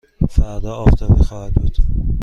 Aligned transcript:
فردا 0.29 0.75
آفتابی 0.75 1.23
خواهد 1.23 1.53
بود. 1.53 1.77